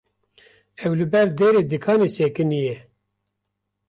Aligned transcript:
ew 0.85 0.91
li 0.99 1.05
ber 1.11 1.27
derê 1.37 1.61
dikanê 1.71 2.09
sekiniye. 2.17 2.75